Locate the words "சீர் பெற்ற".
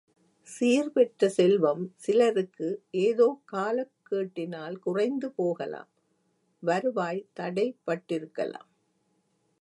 0.47-1.29